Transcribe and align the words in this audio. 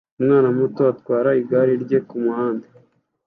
Umwana 0.19 0.49
muto 0.57 0.81
atwara 0.93 1.29
igare 1.41 1.73
rye 1.83 1.99
kumuhanda 2.07 2.67